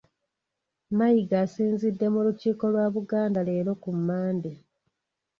Mayiga 0.97 1.35
asinzidde 1.45 2.05
mu 2.13 2.19
Lukiiko 2.25 2.65
lwa 2.73 2.85
Buganda 2.95 3.39
leero 3.47 3.71
ku 3.81 3.89
Mmande 3.97 4.51